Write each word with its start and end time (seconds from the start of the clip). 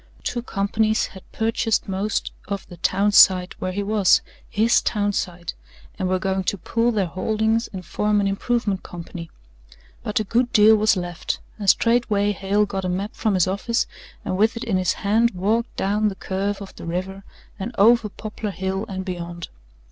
Two 0.23 0.41
companies 0.41 1.05
had 1.05 1.31
purchased 1.31 1.87
most 1.87 2.31
of 2.47 2.65
the 2.69 2.77
town 2.77 3.11
site 3.11 3.53
where 3.61 3.71
he 3.71 3.83
was 3.83 4.23
HIS 4.49 4.81
town 4.81 5.13
site 5.13 5.53
and 5.99 6.09
were 6.09 6.17
going 6.17 6.43
to 6.45 6.57
pool 6.57 6.91
their 6.91 7.05
holdings 7.05 7.67
and 7.67 7.85
form 7.85 8.19
an 8.19 8.25
improvement 8.25 8.81
company. 8.81 9.29
But 10.01 10.19
a 10.19 10.23
good 10.23 10.51
deal 10.53 10.75
was 10.75 10.97
left, 10.97 11.39
and 11.59 11.69
straightway 11.69 12.31
Hale 12.31 12.65
got 12.65 12.83
a 12.83 12.89
map 12.89 13.13
from 13.13 13.35
his 13.35 13.45
office 13.45 13.85
and 14.25 14.37
with 14.37 14.57
it 14.57 14.63
in 14.63 14.77
his 14.77 14.93
hand 15.05 15.33
walked 15.35 15.75
down 15.77 16.07
the 16.07 16.15
curve 16.15 16.63
of 16.63 16.75
the 16.77 16.85
river 16.87 17.23
and 17.59 17.71
over 17.77 18.09
Poplar 18.09 18.49
Hill 18.49 18.87
and 18.89 19.05
beyond. 19.05 19.49